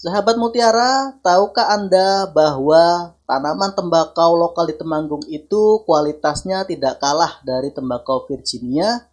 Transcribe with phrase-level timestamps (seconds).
[0.00, 7.68] Sahabat Mutiara, tahukah Anda bahwa tanaman tembakau lokal di Temanggung itu kualitasnya tidak kalah dari
[7.68, 9.12] tembakau Virginia?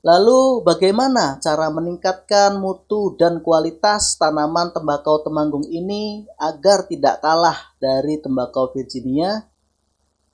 [0.00, 8.16] Lalu bagaimana cara meningkatkan mutu dan kualitas tanaman tembakau Temanggung ini agar tidak kalah dari
[8.16, 9.44] tembakau Virginia?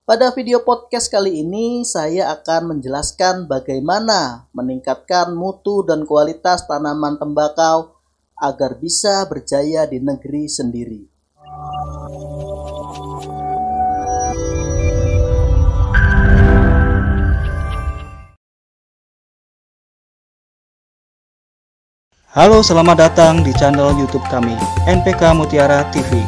[0.07, 7.99] Pada video podcast kali ini saya akan menjelaskan bagaimana meningkatkan mutu dan kualitas tanaman tembakau
[8.41, 11.01] agar bisa berjaya di negeri sendiri.
[22.31, 24.55] Halo, selamat datang di channel YouTube kami,
[24.89, 26.25] NPK Mutiara TV.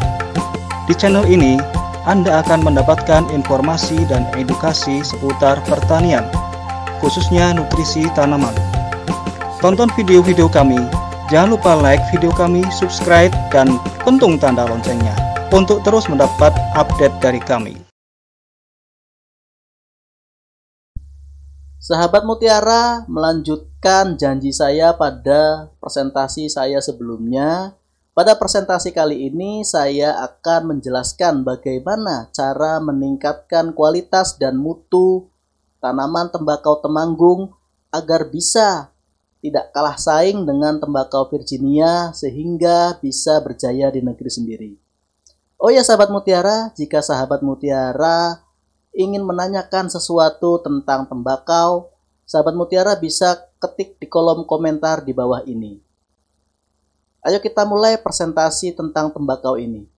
[0.90, 1.56] Di channel ini,
[2.04, 6.26] Anda akan mendapatkan informasi dan edukasi seputar pertanian,
[6.98, 8.52] khususnya nutrisi tanaman.
[9.62, 10.82] Tonton video-video kami
[11.32, 15.16] Jangan lupa like video kami, subscribe, dan pentung tanda loncengnya
[15.48, 17.72] untuk terus mendapat update dari kami.
[21.80, 27.80] Sahabat Mutiara melanjutkan janji saya pada presentasi saya sebelumnya.
[28.12, 35.32] Pada presentasi kali ini saya akan menjelaskan bagaimana cara meningkatkan kualitas dan mutu
[35.80, 37.56] tanaman tembakau temanggung
[37.88, 38.91] agar bisa
[39.42, 44.72] tidak kalah saing dengan tembakau Virginia sehingga bisa berjaya di negeri sendiri.
[45.58, 48.38] Oh ya sahabat mutiara, jika sahabat mutiara
[48.94, 51.90] ingin menanyakan sesuatu tentang tembakau,
[52.22, 55.82] sahabat mutiara bisa ketik di kolom komentar di bawah ini.
[57.22, 59.91] Ayo kita mulai presentasi tentang tembakau ini.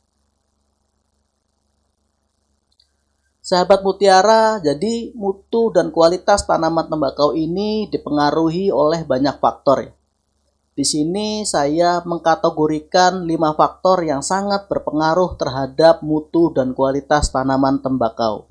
[3.45, 9.93] Sahabat mutiara, jadi mutu dan kualitas tanaman tembakau ini dipengaruhi oleh banyak faktor.
[10.73, 18.49] Di sini saya mengkategorikan lima faktor yang sangat berpengaruh terhadap mutu dan kualitas tanaman tembakau.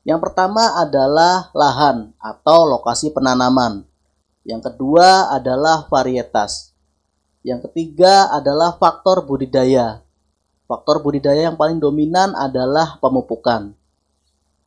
[0.00, 3.84] Yang pertama adalah lahan atau lokasi penanaman.
[4.48, 6.72] Yang kedua adalah varietas.
[7.44, 10.03] Yang ketiga adalah faktor budidaya
[10.64, 13.76] Faktor budidaya yang paling dominan adalah pemupukan.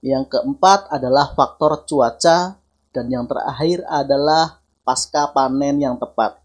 [0.06, 2.62] Yang keempat adalah faktor cuaca
[2.94, 6.38] dan yang terakhir adalah pasca panen yang tepat.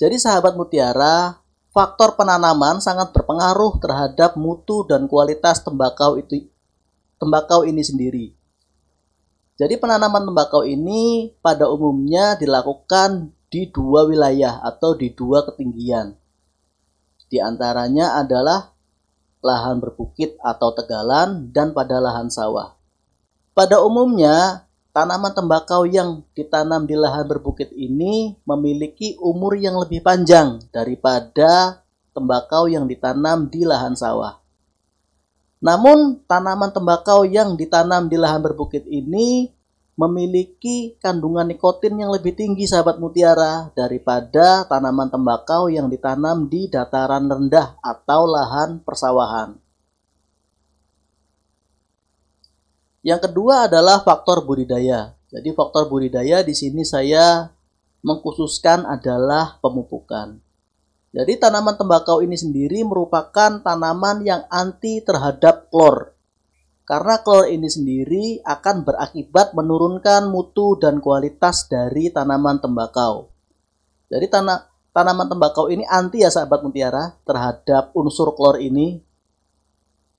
[0.00, 6.48] Jadi sahabat mutiara, faktor penanaman sangat berpengaruh terhadap mutu dan kualitas tembakau itu
[7.20, 8.26] tembakau ini sendiri.
[9.60, 16.21] Jadi penanaman tembakau ini pada umumnya dilakukan di dua wilayah atau di dua ketinggian.
[17.32, 18.76] Di antaranya adalah
[19.40, 22.76] lahan berbukit atau tegalan dan pada lahan sawah.
[23.56, 30.60] Pada umumnya, tanaman tembakau yang ditanam di lahan berbukit ini memiliki umur yang lebih panjang
[30.68, 31.80] daripada
[32.12, 34.36] tembakau yang ditanam di lahan sawah.
[35.64, 39.48] Namun, tanaman tembakau yang ditanam di lahan berbukit ini
[39.92, 47.28] memiliki kandungan nikotin yang lebih tinggi sahabat mutiara daripada tanaman tembakau yang ditanam di dataran
[47.28, 49.60] rendah atau lahan persawahan.
[53.02, 55.12] Yang kedua adalah faktor budidaya.
[55.28, 57.50] Jadi faktor budidaya di sini saya
[58.00, 60.38] mengkhususkan adalah pemupukan.
[61.12, 66.16] Jadi tanaman tembakau ini sendiri merupakan tanaman yang anti terhadap klor
[66.82, 73.30] karena klor ini sendiri akan berakibat menurunkan mutu dan kualitas dari tanaman tembakau.
[74.10, 78.98] Jadi tanah tanaman tembakau ini anti ya sahabat mutiara terhadap unsur klor ini.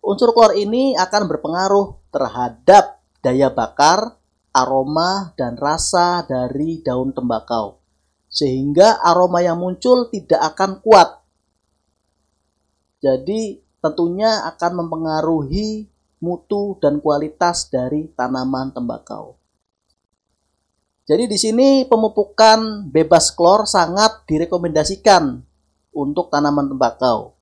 [0.03, 4.19] Unsur klor ini akan berpengaruh terhadap daya bakar,
[4.56, 7.79] aroma, dan rasa dari daun tembakau.
[8.28, 11.22] Sehingga aroma yang muncul tidak akan kuat.
[13.03, 15.92] Jadi tentunya akan mempengaruhi
[16.23, 19.35] mutu dan kualitas dari tanaman tembakau.
[21.03, 25.43] Jadi di sini pemupukan bebas klor sangat direkomendasikan
[25.91, 27.35] untuk tanaman tembakau.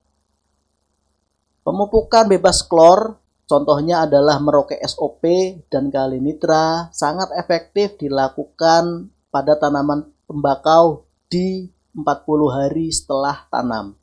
[1.62, 5.22] Pemupukan bebas klor contohnya adalah Merauke SOP
[5.70, 14.01] dan Kalinitra sangat efektif dilakukan pada tanaman tembakau di 40 hari setelah tanam.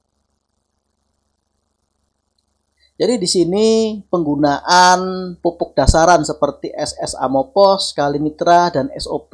[3.00, 3.68] Jadi di sini
[4.12, 9.31] penggunaan pupuk dasaran seperti SS Amopos, Kalinitra, dan SOP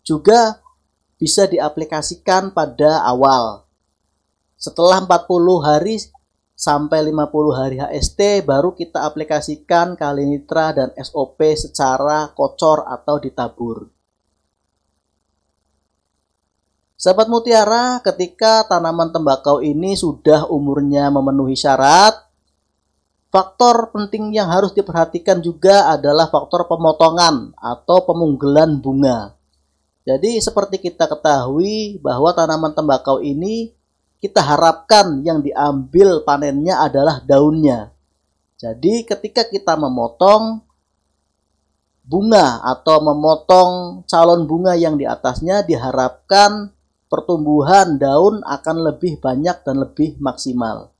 [0.00, 0.56] juga
[1.20, 3.68] bisa diaplikasikan pada awal.
[4.56, 5.28] Setelah 40
[5.60, 6.00] hari
[6.56, 13.92] sampai 50 hari HST baru kita aplikasikan Kalinitra dan SOP secara kocor atau ditabur.
[16.96, 22.25] Sahabat mutiara, ketika tanaman tembakau ini sudah umurnya memenuhi syarat,
[23.36, 29.36] faktor penting yang harus diperhatikan juga adalah faktor pemotongan atau pemunggelan bunga.
[30.08, 33.76] Jadi seperti kita ketahui bahwa tanaman tembakau ini
[34.24, 37.92] kita harapkan yang diambil panennya adalah daunnya.
[38.56, 40.64] Jadi ketika kita memotong
[42.08, 46.72] bunga atau memotong calon bunga yang di atasnya diharapkan
[47.12, 50.95] pertumbuhan daun akan lebih banyak dan lebih maksimal.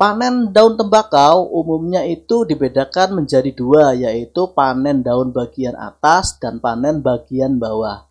[0.00, 7.04] Panen daun tembakau umumnya itu dibedakan menjadi dua, yaitu panen daun bagian atas dan panen
[7.04, 8.08] bagian bawah.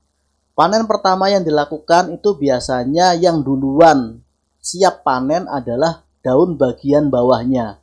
[0.54, 4.22] Panen pertama yang dilakukan itu biasanya yang duluan
[4.62, 7.82] siap panen adalah daun bagian bawahnya,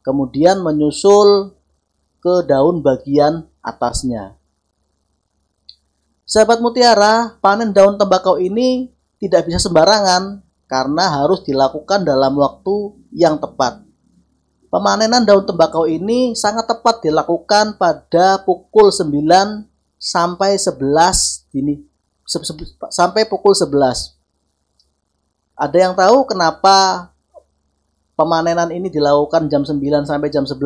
[0.00, 1.52] kemudian menyusul
[2.24, 4.32] ke daun bagian atasnya.
[6.24, 8.88] Sahabat mutiara, panen daun tembakau ini
[9.20, 10.40] tidak bisa sembarangan
[10.72, 13.84] karena harus dilakukan dalam waktu yang tepat.
[14.72, 19.68] Pemanenan daun tembakau ini sangat tepat dilakukan pada pukul 9
[20.00, 21.84] sampai 11 dini
[22.88, 24.16] sampai pukul 11.
[25.60, 27.12] Ada yang tahu kenapa
[28.16, 29.76] pemanenan ini dilakukan jam 9
[30.08, 30.56] sampai jam 11?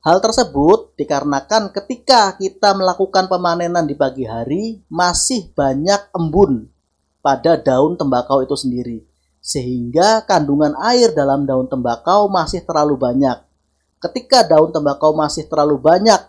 [0.00, 6.72] Hal tersebut dikarenakan ketika kita melakukan pemanenan di pagi hari, masih banyak embun
[7.26, 9.02] pada daun tembakau itu sendiri.
[9.42, 13.42] Sehingga kandungan air dalam daun tembakau masih terlalu banyak.
[13.98, 16.22] Ketika daun tembakau masih terlalu banyak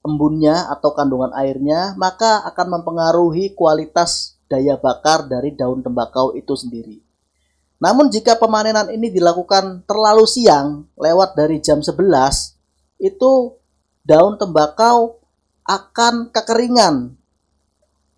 [0.00, 7.04] embunnya atau kandungan airnya, maka akan mempengaruhi kualitas daya bakar dari daun tembakau itu sendiri.
[7.76, 12.56] Namun jika pemanenan ini dilakukan terlalu siang, lewat dari jam 11,
[13.00, 13.32] itu
[14.04, 15.20] daun tembakau
[15.68, 17.19] akan kekeringan.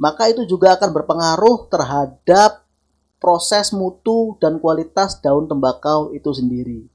[0.03, 2.67] Maka itu juga akan berpengaruh terhadap
[3.23, 6.91] proses mutu dan kualitas daun tembakau itu sendiri.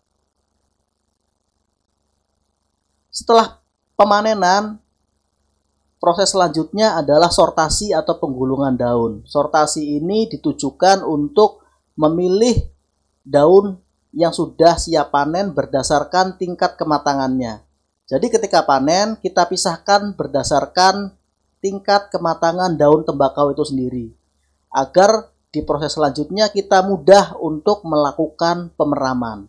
[3.07, 3.63] Setelah
[3.95, 4.83] pemanenan,
[6.03, 9.13] proses selanjutnya adalah sortasi atau penggulungan daun.
[9.23, 11.63] Sortasi ini ditujukan untuk
[11.95, 12.59] memilih
[13.23, 13.79] daun
[14.13, 17.63] yang sudah siap panen berdasarkan tingkat kematangannya.
[18.05, 21.16] Jadi ketika panen kita pisahkan berdasarkan
[21.59, 24.13] tingkat kematangan daun tembakau itu sendiri.
[24.69, 29.47] Agar di proses selanjutnya kita mudah untuk melakukan pemeraman.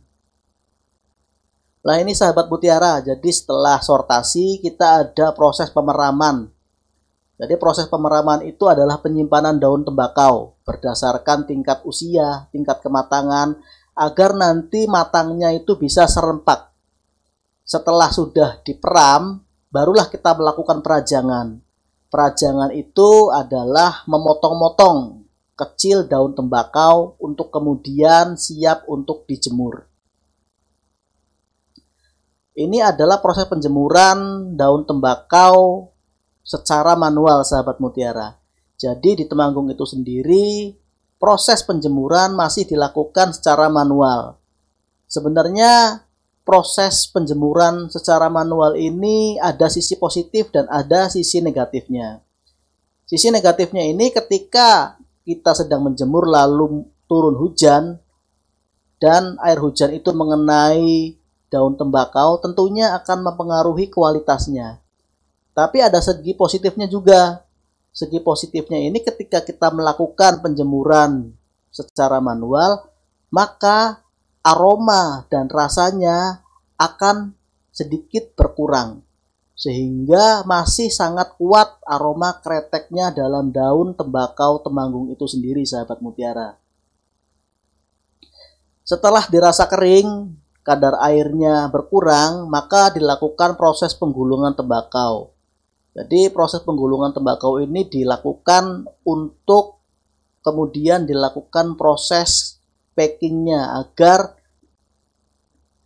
[1.83, 6.51] Nah ini sahabat mutiara, jadi setelah sortasi kita ada proses pemeraman.
[7.39, 13.57] Jadi proses pemeraman itu adalah penyimpanan daun tembakau berdasarkan tingkat usia, tingkat kematangan,
[13.95, 16.69] agar nanti matangnya itu bisa serempak
[17.69, 21.61] setelah sudah diperam, barulah kita melakukan perajangan.
[22.09, 25.29] Perajangan itu adalah memotong-motong
[25.59, 29.85] kecil daun tembakau untuk kemudian siap untuk dijemur.
[32.59, 35.91] Ini adalah proses penjemuran daun tembakau
[36.43, 38.35] secara manual sahabat mutiara.
[38.79, 40.73] Jadi di Temanggung itu sendiri
[41.21, 44.39] proses penjemuran masih dilakukan secara manual.
[45.11, 46.03] Sebenarnya
[46.49, 52.25] proses penjemuran secara manual ini ada sisi positif dan ada sisi negatifnya.
[53.05, 54.97] Sisi negatifnya ini ketika
[55.28, 58.00] kita sedang menjemur lalu turun hujan
[58.97, 61.21] dan air hujan itu mengenai
[61.52, 64.81] daun tembakau tentunya akan mempengaruhi kualitasnya.
[65.52, 67.45] Tapi ada segi positifnya juga.
[67.93, 71.28] Segi positifnya ini ketika kita melakukan penjemuran
[71.69, 72.88] secara manual,
[73.28, 74.00] maka
[74.42, 76.42] aroma dan rasanya
[76.78, 77.35] akan
[77.75, 79.02] sedikit berkurang
[79.59, 86.54] sehingga masih sangat kuat aroma kreteknya dalam daun tembakau temanggung itu sendiri sahabat mutiara.
[88.87, 90.30] Setelah dirasa kering,
[90.62, 95.35] kadar airnya berkurang, maka dilakukan proses penggulungan tembakau.
[95.90, 99.83] Jadi proses penggulungan tembakau ini dilakukan untuk
[100.47, 102.58] kemudian dilakukan proses
[102.99, 104.35] packingnya agar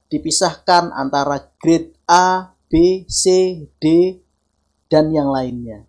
[0.08, 3.24] dipisahkan antara grade A, B, C,
[3.76, 4.16] D,
[4.88, 5.84] dan yang lainnya.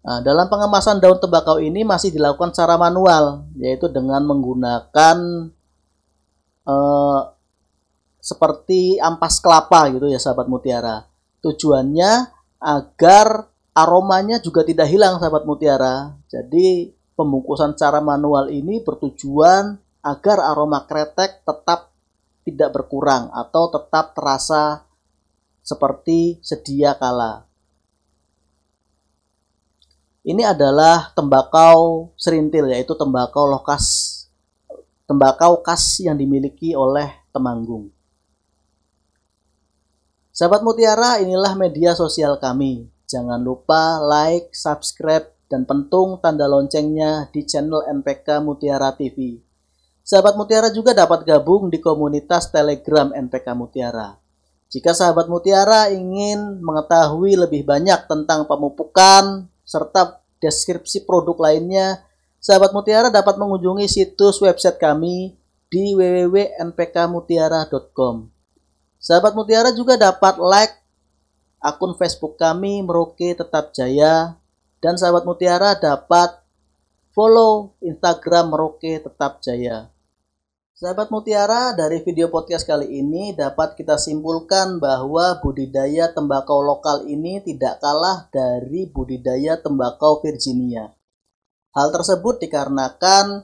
[0.00, 5.16] Nah, dalam pengemasan daun tembakau ini masih dilakukan secara manual, yaitu dengan menggunakan
[6.64, 7.20] eh,
[8.24, 11.04] seperti ampas kelapa gitu ya sahabat mutiara.
[11.44, 16.16] Tujuannya agar aromanya juga tidak hilang sahabat mutiara.
[16.28, 19.74] Jadi pembungkusan secara manual ini bertujuan
[20.06, 21.90] agar aroma kretek tetap
[22.46, 24.86] tidak berkurang atau tetap terasa
[25.66, 27.42] seperti sedia kala.
[30.22, 34.18] Ini adalah tembakau serintil yaitu tembakau lokas
[35.08, 37.88] tembakau khas yang dimiliki oleh Temanggung.
[40.34, 42.86] Sahabat Mutiara, inilah media sosial kami.
[43.08, 49.40] Jangan lupa like, subscribe, dan pentung tanda loncengnya di channel NPK Mutiara TV.
[50.04, 54.16] Sahabat Mutiara juga dapat gabung di komunitas Telegram NPK Mutiara.
[54.68, 62.04] Jika sahabat Mutiara ingin mengetahui lebih banyak tentang pemupukan serta deskripsi produk lainnya,
[62.40, 65.32] sahabat Mutiara dapat mengunjungi situs website kami
[65.72, 68.28] di www.npkmutiara.com.
[69.00, 70.76] Sahabat Mutiara juga dapat like
[71.60, 74.36] akun Facebook kami Merauke Tetap Jaya
[74.78, 76.38] dan sahabat Mutiara dapat
[77.10, 79.90] follow Instagram Merauke Tetap Jaya.
[80.78, 87.42] Sahabat Mutiara, dari video podcast kali ini dapat kita simpulkan bahwa budidaya tembakau lokal ini
[87.42, 90.94] tidak kalah dari budidaya tembakau Virginia.
[91.74, 93.42] Hal tersebut dikarenakan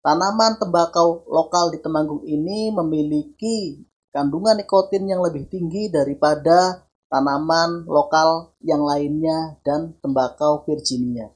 [0.00, 8.54] tanaman tembakau lokal di Temanggung ini memiliki kandungan nikotin yang lebih tinggi daripada tanaman lokal
[8.62, 11.28] yang lainnya, dan tembakau Virginia.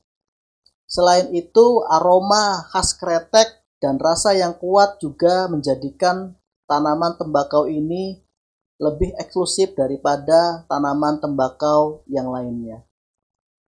[0.86, 6.38] Selain itu, aroma khas kretek dan rasa yang kuat juga menjadikan
[6.70, 8.22] tanaman tembakau ini
[8.78, 12.86] lebih eksklusif daripada tanaman tembakau yang lainnya.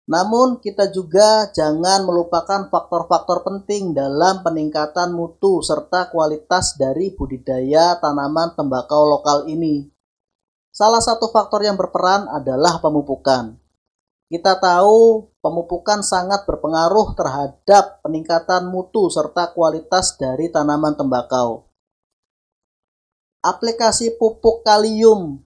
[0.05, 8.53] Namun, kita juga jangan melupakan faktor-faktor penting dalam peningkatan mutu serta kualitas dari budidaya tanaman
[8.53, 9.94] tembakau lokal ini.
[10.75, 13.55] Salah satu faktor yang berperan adalah pemupukan.
[14.27, 21.71] Kita tahu pemupukan sangat berpengaruh terhadap peningkatan mutu serta kualitas dari tanaman tembakau.
[23.39, 25.39] Aplikasi pupuk kalium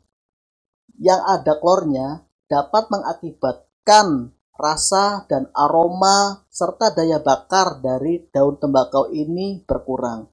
[0.97, 9.61] yang ada klornya dapat mengakibatkan rasa dan aroma serta daya bakar dari daun tembakau ini
[9.61, 10.25] berkurang.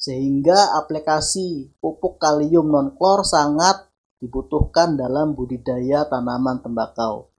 [0.00, 3.91] Sehingga aplikasi pupuk kalium non-klor sangat
[4.22, 7.34] dibutuhkan dalam budidaya tanaman tembakau.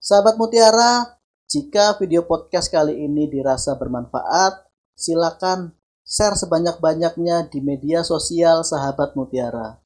[0.00, 4.64] Sahabat Mutiara, jika video podcast kali ini dirasa bermanfaat,
[4.96, 9.76] silakan share sebanyak-banyaknya di media sosial Sahabat Mutiara.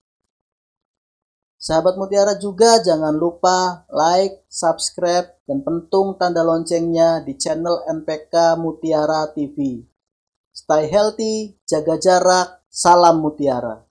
[1.59, 9.33] Sahabat Mutiara juga jangan lupa like, subscribe, dan pentung tanda loncengnya di channel NPK Mutiara
[9.33, 9.83] TV.
[10.54, 13.83] Stay healthy, jaga jarak, salam Mutiara.